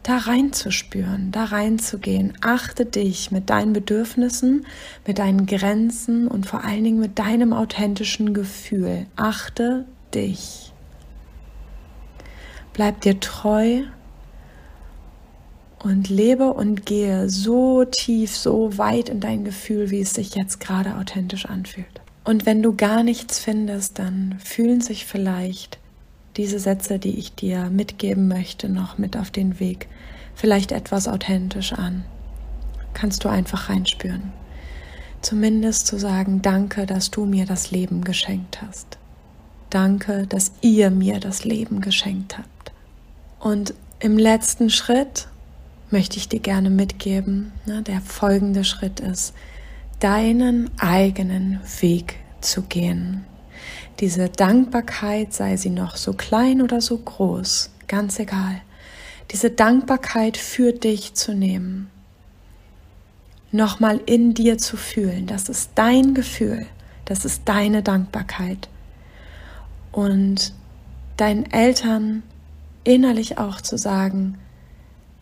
da 0.03 0.17
reinzuspüren, 0.17 1.31
da 1.31 1.45
reinzugehen. 1.45 2.33
Achte 2.41 2.85
dich 2.85 3.31
mit 3.31 3.49
deinen 3.49 3.73
Bedürfnissen, 3.73 4.65
mit 5.05 5.19
deinen 5.19 5.45
Grenzen 5.45 6.27
und 6.27 6.45
vor 6.45 6.63
allen 6.63 6.83
Dingen 6.83 6.99
mit 6.99 7.19
deinem 7.19 7.53
authentischen 7.53 8.33
Gefühl. 8.33 9.05
Achte 9.15 9.85
dich. 10.13 10.73
Bleib 12.73 13.01
dir 13.01 13.19
treu 13.19 13.83
und 15.83 16.09
lebe 16.09 16.53
und 16.53 16.85
gehe 16.85 17.29
so 17.29 17.85
tief, 17.85 18.35
so 18.35 18.77
weit 18.77 19.09
in 19.09 19.19
dein 19.19 19.43
Gefühl, 19.43 19.89
wie 19.89 20.01
es 20.01 20.13
sich 20.13 20.35
jetzt 20.35 20.59
gerade 20.59 20.95
authentisch 20.97 21.45
anfühlt. 21.45 22.01
Und 22.23 22.45
wenn 22.45 22.61
du 22.61 22.75
gar 22.75 23.03
nichts 23.03 23.39
findest, 23.39 23.99
dann 23.99 24.37
fühlen 24.39 24.81
sich 24.81 25.05
vielleicht 25.05 25.80
diese 26.37 26.59
Sätze, 26.59 26.99
die 26.99 27.17
ich 27.17 27.35
dir 27.35 27.69
mitgeben 27.69 28.27
möchte, 28.27 28.69
noch 28.69 28.97
mit 28.97 29.17
auf 29.17 29.31
den 29.31 29.59
Weg, 29.59 29.87
vielleicht 30.35 30.71
etwas 30.71 31.07
authentisch 31.07 31.73
an. 31.73 32.03
Kannst 32.93 33.23
du 33.23 33.29
einfach 33.29 33.69
reinspüren. 33.69 34.31
Zumindest 35.21 35.87
zu 35.87 35.99
sagen, 35.99 36.41
danke, 36.41 36.85
dass 36.85 37.11
du 37.11 37.25
mir 37.25 37.45
das 37.45 37.71
Leben 37.71 38.03
geschenkt 38.03 38.61
hast. 38.61 38.97
Danke, 39.69 40.25
dass 40.27 40.51
ihr 40.61 40.89
mir 40.89 41.19
das 41.19 41.45
Leben 41.45 41.79
geschenkt 41.79 42.37
habt. 42.37 42.71
Und 43.39 43.73
im 43.99 44.17
letzten 44.17 44.69
Schritt 44.69 45.27
möchte 45.91 46.17
ich 46.17 46.27
dir 46.27 46.39
gerne 46.39 46.69
mitgeben, 46.69 47.51
ne, 47.65 47.81
der 47.81 48.01
folgende 48.01 48.63
Schritt 48.63 48.99
ist, 48.99 49.33
deinen 49.99 50.69
eigenen 50.79 51.59
Weg 51.79 52.15
zu 52.41 52.63
gehen. 52.63 53.25
Diese 53.99 54.29
Dankbarkeit, 54.29 55.33
sei 55.33 55.57
sie 55.57 55.69
noch 55.69 55.95
so 55.95 56.13
klein 56.13 56.61
oder 56.61 56.81
so 56.81 56.97
groß, 56.97 57.71
ganz 57.87 58.19
egal, 58.19 58.61
diese 59.31 59.49
Dankbarkeit 59.49 60.37
für 60.37 60.73
dich 60.73 61.13
zu 61.13 61.33
nehmen, 61.33 61.89
nochmal 63.51 63.99
in 64.05 64.33
dir 64.33 64.57
zu 64.57 64.77
fühlen, 64.77 65.27
das 65.27 65.49
ist 65.49 65.71
dein 65.75 66.13
Gefühl, 66.13 66.65
das 67.05 67.25
ist 67.25 67.43
deine 67.45 67.83
Dankbarkeit. 67.83 68.69
Und 69.91 70.53
deinen 71.17 71.51
Eltern 71.51 72.23
innerlich 72.83 73.37
auch 73.37 73.61
zu 73.61 73.77
sagen, 73.77 74.37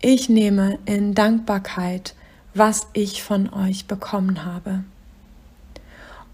ich 0.02 0.30
nehme 0.30 0.80
in 0.86 1.14
Dankbarkeit, 1.14 2.16
was 2.54 2.88
ich 2.94 3.22
von 3.22 3.52
euch 3.52 3.86
bekommen 3.86 4.46
habe. 4.46 4.84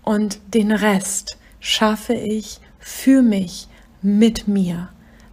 Und 0.03 0.39
den 0.53 0.71
Rest, 0.71 1.37
schaffe 1.65 2.13
ich 2.13 2.59
für 2.77 3.23
mich 3.23 3.67
mit 4.03 4.47
mir 4.47 4.89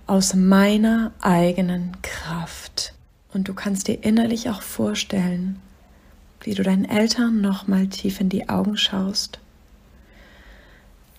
aus 0.07 0.33
meiner 0.33 1.13
eigenen 1.21 1.93
Kraft. 2.01 2.95
Und 3.35 3.49
du 3.49 3.55
kannst 3.55 3.87
dir 3.87 4.03
innerlich 4.03 4.49
auch 4.49 4.63
vorstellen, 4.63 5.61
wie 6.41 6.55
du 6.55 6.63
deinen 6.63 6.87
Eltern 6.87 7.43
nochmal 7.43 7.87
tief 7.89 8.19
in 8.19 8.31
die 8.31 8.49
Augen 8.49 8.79
schaust, 8.79 9.41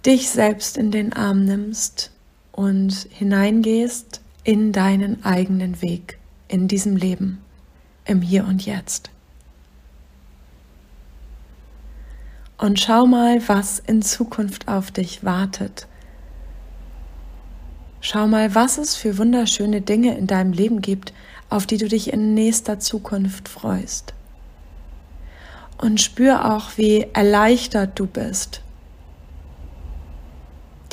dich 0.03 0.31
selbst 0.31 0.77
in 0.77 0.89
den 0.89 1.13
Arm 1.13 1.45
nimmst 1.45 2.09
und 2.51 3.07
hineingehst 3.11 4.21
in 4.43 4.71
deinen 4.71 5.23
eigenen 5.23 5.79
Weg 5.83 6.17
in 6.47 6.67
diesem 6.67 6.97
Leben, 6.97 7.37
im 8.05 8.23
Hier 8.23 8.45
und 8.45 8.65
Jetzt. 8.65 9.11
Und 12.63 12.79
schau 12.79 13.05
mal, 13.05 13.45
was 13.49 13.79
in 13.79 14.01
Zukunft 14.01 14.69
auf 14.69 14.89
dich 14.89 15.25
wartet. 15.25 15.85
Schau 17.99 18.25
mal, 18.25 18.55
was 18.55 18.77
es 18.77 18.95
für 18.95 19.17
wunderschöne 19.17 19.81
Dinge 19.81 20.17
in 20.17 20.27
deinem 20.27 20.53
Leben 20.53 20.81
gibt, 20.81 21.11
auf 21.49 21.65
die 21.65 21.75
du 21.75 21.89
dich 21.89 22.13
in 22.13 22.33
nächster 22.33 22.79
Zukunft 22.79 23.49
freust. 23.49 24.13
Und 25.77 25.99
spür 25.99 26.55
auch, 26.55 26.77
wie 26.77 27.05
erleichtert 27.11 27.99
du 27.99 28.07
bist, 28.07 28.61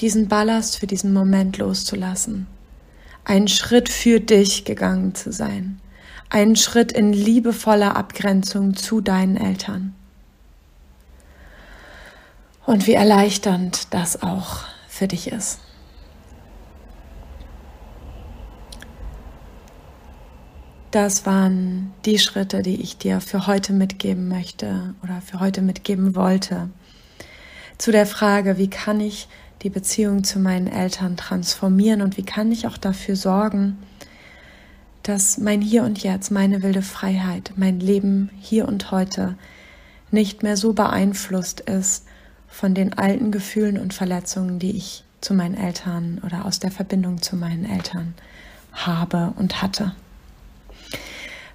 diesen 0.01 0.27
Ballast 0.27 0.77
für 0.77 0.89
diesen 0.89 1.13
Moment 1.13 1.59
loszulassen, 1.59 2.49
einen 3.25 3.47
Schritt 3.47 3.89
für 3.89 4.19
dich 4.19 4.65
gegangen 4.65 5.15
zu 5.15 5.31
sein, 5.31 5.81
einen 6.31 6.57
Schritt 6.57 6.91
in 6.91 7.13
liebevoller 7.13 7.95
Abgrenzung 7.95 8.75
zu 8.75 9.01
deinen 9.01 9.37
Eltern. 9.37 9.95
Und 12.71 12.87
wie 12.87 12.93
erleichternd 12.93 13.93
das 13.93 14.23
auch 14.23 14.61
für 14.87 15.09
dich 15.09 15.27
ist. 15.33 15.59
Das 20.93 21.27
waren 21.27 21.93
die 22.05 22.21
Schritte, 22.21 22.63
die 22.63 22.81
ich 22.81 22.97
dir 22.97 23.21
für 23.21 23.49
heute 23.49 23.73
mitgeben 23.73 24.29
möchte 24.29 24.95
oder 25.03 25.21
für 25.21 25.41
heute 25.41 25.63
mitgeben 25.63 26.15
wollte. 26.15 26.71
Zu 27.77 27.91
der 27.91 28.07
Frage, 28.07 28.57
wie 28.57 28.71
kann 28.71 29.01
ich 29.01 29.27
die 29.63 29.71
Beziehung 29.71 30.23
zu 30.23 30.39
meinen 30.39 30.69
Eltern 30.69 31.17
transformieren 31.17 32.03
und 32.03 32.17
wie 32.19 32.25
kann 32.25 32.53
ich 32.53 32.69
auch 32.69 32.79
dafür 32.79 33.17
sorgen, 33.17 33.79
dass 35.03 35.39
mein 35.39 35.61
Hier 35.61 35.83
und 35.83 36.05
Jetzt, 36.05 36.31
meine 36.31 36.63
wilde 36.63 36.83
Freiheit, 36.83 37.53
mein 37.57 37.81
Leben 37.81 38.31
hier 38.39 38.69
und 38.69 38.93
heute 38.93 39.37
nicht 40.13 40.45
mehr 40.45 40.57
so 40.57 40.73
beeinflusst 40.73 41.63
ist 41.63 42.07
von 42.51 42.75
den 42.75 42.93
alten 42.93 43.31
Gefühlen 43.31 43.79
und 43.79 43.95
Verletzungen, 43.95 44.59
die 44.59 44.77
ich 44.77 45.05
zu 45.21 45.35
meinen 45.35 45.57
Eltern 45.57 46.21
oder 46.25 46.45
aus 46.45 46.59
der 46.59 46.71
Verbindung 46.71 47.23
zu 47.23 47.37
meinen 47.37 47.65
Eltern 47.65 48.15
habe 48.73 49.33
und 49.37 49.63
hatte. 49.63 49.95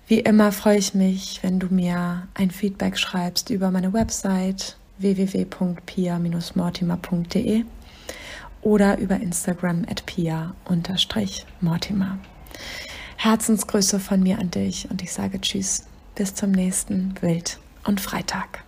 Wie 0.07 0.19
immer 0.19 0.51
freue 0.51 0.77
ich 0.77 0.93
mich, 0.93 1.39
wenn 1.41 1.59
du 1.59 1.73
mir 1.73 2.27
ein 2.35 2.51
Feedback 2.51 2.95
schreibst 2.97 3.49
über 3.49 3.71
meine 3.71 3.91
Website 3.91 4.77
www.pia-mortimer.de 4.99 7.65
oder 8.61 8.99
über 8.99 9.15
Instagram 9.15 9.83
at 9.89 10.05
pia-mortimer. 10.05 12.19
Herzensgrüße 13.17 13.99
von 13.99 14.21
mir 14.21 14.37
an 14.39 14.51
dich 14.51 14.87
und 14.91 15.01
ich 15.01 15.11
sage 15.11 15.41
Tschüss, 15.41 15.85
bis 16.13 16.35
zum 16.35 16.51
nächsten 16.51 17.15
Wild 17.21 17.57
und 17.85 17.99
Freitag. 17.99 18.64